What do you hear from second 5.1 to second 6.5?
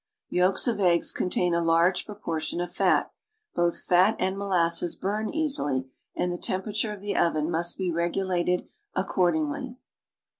easily and the